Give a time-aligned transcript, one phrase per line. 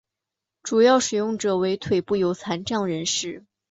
[0.63, 3.45] 主要使用者为腿部有残障人士。